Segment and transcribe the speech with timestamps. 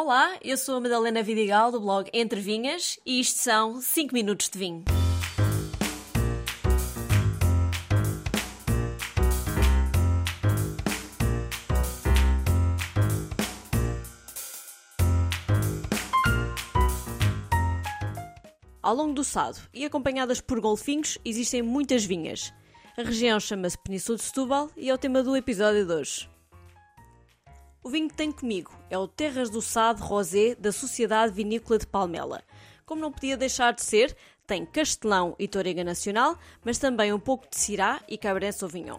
[0.00, 4.48] Olá, eu sou a Madalena Vidigal do blog Entre Vinhas e isto são 5 minutos
[4.48, 4.84] de vinho.
[18.80, 22.54] Ao longo do Sado e acompanhadas por golfinhos existem muitas vinhas.
[22.96, 26.37] A região chama-se Península de Setúbal e é o tema do episódio de hoje.
[27.88, 31.86] O vinho que tenho comigo é o Terras do Sado Rosé da Sociedade Vinícola de
[31.86, 32.42] Palmela.
[32.84, 34.14] Como não podia deixar de ser,
[34.46, 38.98] tem Castelão e Torrega Nacional, mas também um pouco de Syrah e Cabernet Sauvignon.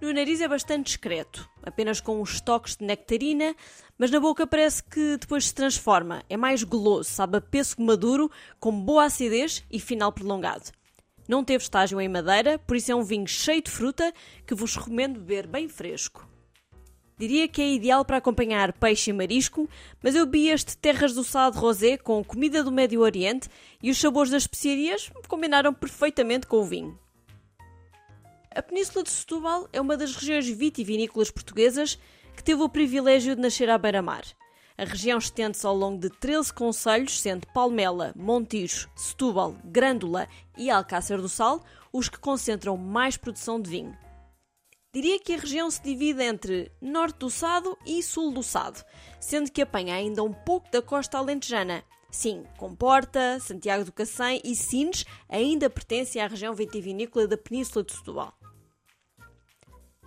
[0.00, 3.54] No nariz é bastante discreto, apenas com uns toques de nectarina,
[3.98, 6.24] mas na boca parece que depois se transforma.
[6.30, 10.72] É mais goloso, sabe a pêssego maduro, com boa acidez e final prolongado.
[11.28, 14.14] Não teve estágio em madeira, por isso é um vinho cheio de fruta
[14.46, 16.26] que vos recomendo beber bem fresco.
[17.18, 19.68] Diria que é ideal para acompanhar peixe e marisco,
[20.00, 23.48] mas eu vi este Terras do Sado Rosé com comida do Médio Oriente
[23.82, 26.96] e os sabores das especiarias combinaram perfeitamente com o vinho.
[28.54, 31.98] A Península de Setúbal é uma das regiões vitivinícolas portuguesas
[32.36, 34.22] que teve o privilégio de nascer à beira-mar.
[34.76, 41.20] A região estende-se ao longo de 13 concelhos, sendo Palmela, Montijo, Setúbal, Grândola e Alcácer
[41.20, 44.07] do Sal os que concentram mais produção de vinho.
[44.98, 48.84] Diria que a região se divide entre norte do Sado e sul do Sado,
[49.20, 51.84] sendo que apanha ainda um pouco da costa alentejana.
[52.10, 57.92] Sim, Comporta, Santiago do Cacém e Sines ainda pertencem à região vitivinícola da Península de
[57.92, 58.36] Setúbal.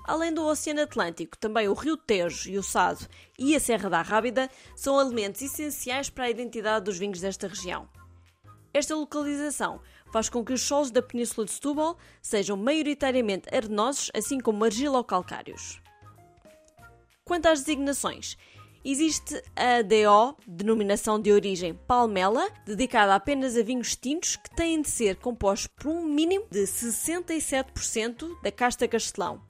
[0.03, 3.07] Além do Oceano Atlântico, também o Rio Tejo e o Sado
[3.39, 7.87] e a Serra da Rábida são elementos essenciais para a identidade dos vinhos desta região.
[8.73, 14.39] Esta localização faz com que os solos da Península de Setúbal sejam maioritariamente arenosos, assim
[14.39, 15.81] como argilo-calcários.
[17.25, 18.37] Quanto às designações,
[18.83, 24.89] existe a DO, denominação de origem Palmela, dedicada apenas a vinhos tintos que têm de
[24.89, 29.41] ser compostos por um mínimo de 67% da casta castelão,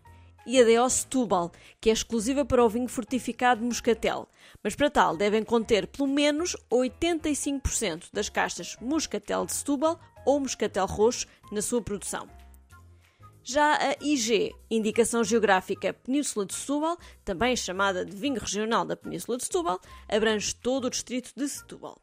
[0.46, 4.28] e a DO Setúbal, que é exclusiva para o vinho fortificado Moscatel,
[4.64, 10.86] mas para tal devem conter pelo menos 85% das castas Moscatel de Setúbal ou Moscatel
[10.86, 12.28] Roxo na sua produção.
[13.44, 19.38] Já a IG, Indicação Geográfica Península de Setúbal, também chamada de Vinho Regional da Península
[19.38, 22.00] de Setúbal, abrange todo o distrito de Setúbal.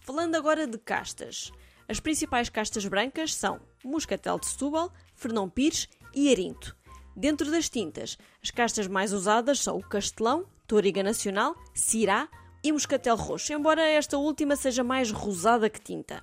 [0.00, 1.50] Falando agora de castas.
[1.88, 6.76] As principais castas brancas são Moscatel de Setúbal, Fernão Pires e Arinto.
[7.16, 12.28] Dentro das tintas, as castas mais usadas são o Castelão, Toriga Nacional, Syrah
[12.62, 16.22] e Moscatel Roxo, embora esta última seja mais rosada que tinta.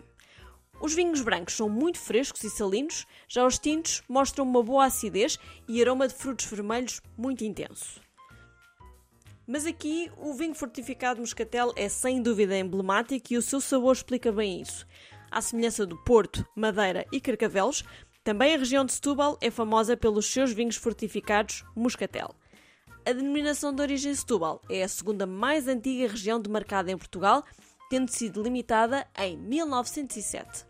[0.79, 5.39] Os vinhos brancos são muito frescos e salinos, já os tintos mostram uma boa acidez
[5.67, 7.99] e aroma de frutos vermelhos muito intenso.
[9.45, 14.31] Mas aqui o vinho fortificado Moscatel é sem dúvida emblemático e o seu sabor explica
[14.31, 14.85] bem isso.
[15.31, 17.83] À semelhança do Porto, Madeira e Carcavelos,
[18.27, 22.35] também a região de Setúbal é famosa pelos seus vinhos fortificados Moscatel.
[23.05, 27.41] A denominação de origem Setúbal é a segunda mais antiga região demarcada em Portugal,
[27.89, 30.65] tendo sido limitada em 1907.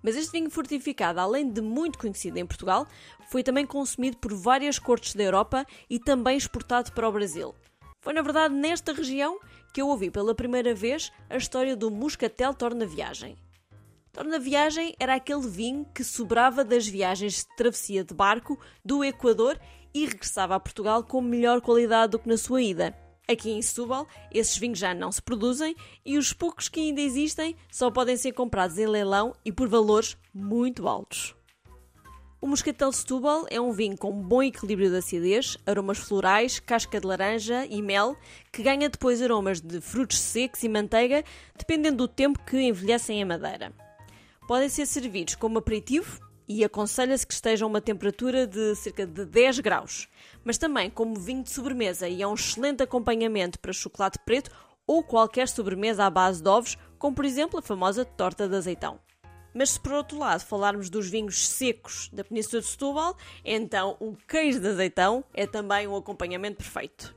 [0.00, 2.86] Mas este vinho fortificado, além de muito conhecido em Portugal,
[3.28, 7.52] foi também consumido por várias cortes da Europa e também exportado para o Brasil.
[8.00, 9.40] Foi na verdade nesta região
[9.74, 13.36] que eu ouvi pela primeira vez a história do Moscatel Torna Viagem.
[14.12, 19.58] Torna Viagem era aquele vinho que sobrava das viagens de travessia de barco do Equador
[19.94, 22.96] e regressava a Portugal com melhor qualidade do que na sua ida.
[23.28, 27.54] Aqui em Setúbal, esses vinhos já não se produzem e os poucos que ainda existem
[27.70, 31.36] só podem ser comprados em leilão e por valores muito altos.
[32.40, 37.06] O Moscatel Setúbal é um vinho com bom equilíbrio de acidez, aromas florais, casca de
[37.06, 38.16] laranja e mel,
[38.50, 41.22] que ganha depois aromas de frutos secos e manteiga,
[41.56, 43.89] dependendo do tempo que envelhecem a madeira
[44.50, 49.24] podem ser servidos como aperitivo e aconselha-se que estejam a uma temperatura de cerca de
[49.24, 50.08] 10 graus,
[50.42, 54.50] mas também como vinho de sobremesa e é um excelente acompanhamento para chocolate preto
[54.84, 58.98] ou qualquer sobremesa à base de ovos, como por exemplo a famosa torta de azeitão.
[59.54, 64.16] Mas se por outro lado falarmos dos vinhos secos da Península de Setúbal, então o
[64.26, 67.14] queijo de azeitão é também um acompanhamento perfeito.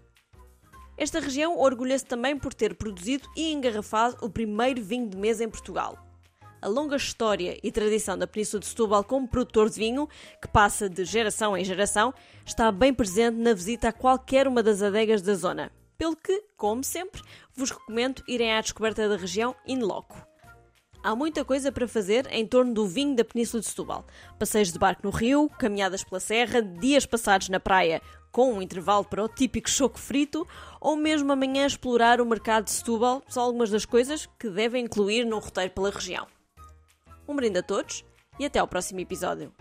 [0.95, 5.49] Esta região orgulha-se também por ter produzido e engarrafado o primeiro vinho de mesa em
[5.49, 6.12] Portugal
[6.63, 10.07] a longa história e tradição da Península de Setúbal como produtor de vinho,
[10.41, 12.13] que passa de geração em geração,
[12.45, 15.69] está bem presente na visita a qualquer uma das adegas da zona.
[15.97, 17.21] Pelo que, como sempre,
[17.53, 20.17] vos recomendo irem à descoberta da região in loco.
[21.03, 24.05] há muita coisa para fazer em torno do vinho da Península de Setúbal.
[24.39, 28.01] Passeios de barco no rio, caminhadas pela serra, dias passados na praia
[28.31, 30.47] com um intervalo para o típico choco frito,
[30.81, 35.23] ou mesmo amanhã explorar o mercado de Setúbal, são algumas das coisas que devem incluir
[35.23, 36.25] num roteiro pela região.
[37.27, 38.03] Um brinde a todos
[38.39, 39.53] e até ao próximo episódio.